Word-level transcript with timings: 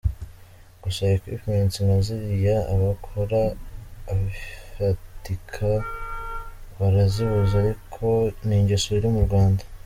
Gusa 0.83 1.03
equipments 1.17 1.75
nka 1.85 1.97
ziriya 2.05 2.55
abakora 2.73 3.41
ibifatika 4.11 5.69
barazibuze 6.77 7.53
ariko 7.63 8.05
ni 8.47 8.55
ingeso 8.59 8.89
iri 8.97 9.09
mu 9.15 9.21
Rwanda. 9.27 9.63